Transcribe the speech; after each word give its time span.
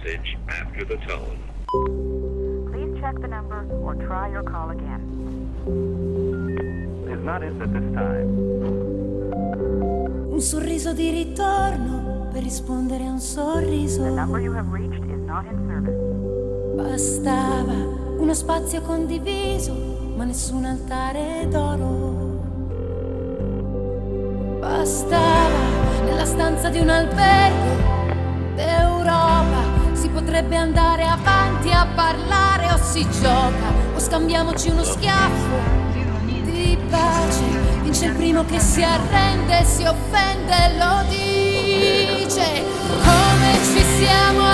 message 0.00 0.36
after 0.48 0.84
the 0.84 0.96
tone. 1.06 1.38
Please 2.70 3.00
check 3.00 3.14
the 3.20 3.28
number 3.28 3.66
or 3.82 3.94
try 3.94 4.30
your 4.30 4.42
call 4.42 4.70
again. 4.70 5.02
Is 7.10 7.24
not 7.24 7.42
in 7.42 7.60
at 7.60 7.72
this 7.72 7.94
time. 7.94 8.28
Un 10.30 10.40
sorriso 10.40 10.92
di 10.92 11.10
ritorno 11.10 12.28
per 12.32 12.42
rispondere 12.42 13.04
a 13.04 13.10
un 13.10 13.20
sorriso. 13.20 14.02
The 14.02 14.10
number 14.10 14.40
you 14.40 14.54
have 14.54 14.70
reached 14.72 15.04
is 15.04 15.20
not 15.26 15.44
in 15.46 15.58
service. 15.68 15.98
Bastava 16.76 17.74
uno 18.18 18.34
spazio 18.34 18.80
condiviso, 18.80 19.74
ma 20.16 20.24
nessun 20.24 20.64
altare 20.64 21.46
d'oro. 21.48 22.38
Bastava 24.60 26.04
nella 26.04 26.24
stanza 26.24 26.68
di 26.70 26.78
un 26.78 26.88
albergo 26.88 27.89
d'Europa. 28.64 29.92
Si 29.92 30.08
potrebbe 30.08 30.56
andare 30.56 31.04
avanti 31.04 31.70
a 31.70 31.86
parlare 31.94 32.72
o 32.72 32.78
si 32.78 33.06
gioca 33.20 33.72
o 33.94 33.98
scambiamoci 33.98 34.70
uno 34.70 34.84
schiaffo 34.84 35.88
di 36.44 36.78
pace. 36.88 37.42
Vince 37.82 38.06
il 38.06 38.14
primo 38.14 38.44
che 38.44 38.60
si 38.60 38.82
arrende, 38.82 39.64
si 39.64 39.84
offende 39.84 40.76
lo 40.78 41.04
dice. 41.08 42.64
Come 43.02 43.58
ci 43.64 43.84
siamo 43.98 44.49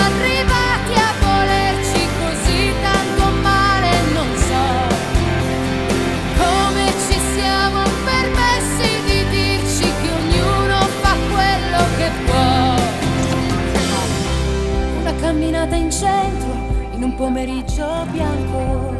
camminata 15.20 15.74
in 15.74 15.90
centro, 15.90 16.52
in 16.92 17.02
un 17.02 17.14
pomeriggio 17.14 18.06
bianco. 18.10 18.94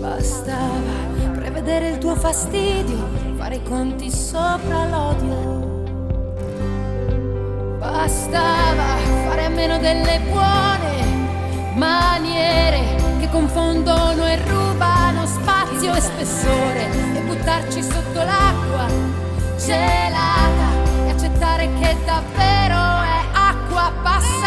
Bastava 0.00 1.32
prevedere 1.34 1.88
il 1.90 1.98
tuo 1.98 2.14
fastidio, 2.14 2.96
fare 3.36 3.56
i 3.56 3.62
conti 3.62 4.10
sopra 4.10 4.86
l'odio. 4.86 5.82
Bastava 7.78 8.96
fare 9.28 9.44
a 9.44 9.48
meno 9.48 9.78
delle 9.78 10.20
buone 10.30 11.04
maniere 11.74 12.80
che 13.18 13.28
confondono 13.30 14.26
e 14.26 14.36
rubano 14.46 15.26
spazio 15.26 15.94
e 15.94 16.00
spessore 16.00 16.90
e 17.14 17.20
buttarci 17.26 17.82
sotto 17.82 18.22
l'acqua 18.22 18.86
gelata 19.58 21.06
e 21.06 21.10
accettare 21.10 21.68
che 21.80 21.96
davvero 22.04 22.93
está. 23.88 24.43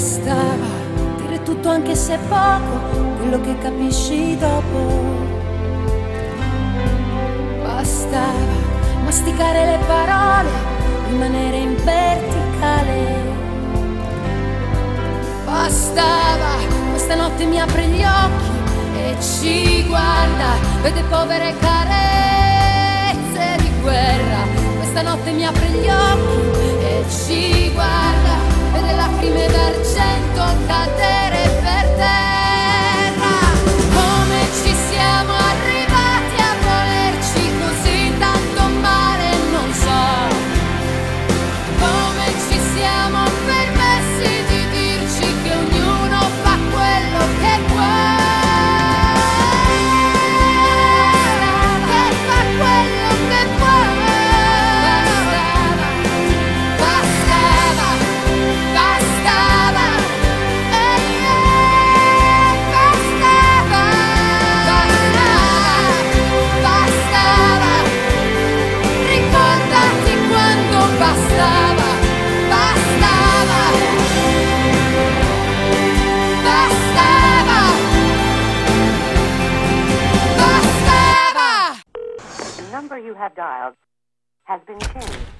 Bastava 0.00 0.66
dire 1.18 1.42
tutto 1.42 1.68
anche 1.68 1.94
se 1.94 2.18
poco, 2.26 3.18
quello 3.18 3.38
che 3.42 3.58
capisci 3.58 4.34
dopo. 4.38 4.78
Bastava 7.62 8.56
masticare 9.04 9.66
le 9.66 9.78
parole, 9.86 10.48
rimanere 11.10 11.56
in 11.58 11.74
verticale. 11.84 13.28
Bastava, 15.44 16.56
questa 16.92 17.14
notte 17.16 17.44
mi 17.44 17.60
apre 17.60 17.84
gli 17.88 18.02
occhi 18.02 18.50
e 18.96 19.16
ci 19.20 19.84
guarda, 19.86 20.54
vede 20.80 21.02
povere 21.10 21.54
carezze 21.58 23.56
di 23.58 23.70
guerra. 23.82 24.46
Questa 24.78 25.02
notte 25.02 25.30
mi 25.30 25.44
apre 25.44 25.68
gli 25.68 25.90
occhi 25.90 26.84
e 26.86 27.04
ci 27.10 27.70
guarda, 27.74 28.09
number 82.90 83.06
you 83.06 83.14
have 83.14 83.34
dialed 83.34 83.74
has 84.44 84.60
been 84.66 84.80
changed. 84.80 85.39